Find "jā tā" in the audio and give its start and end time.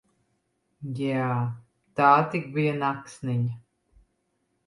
0.99-2.07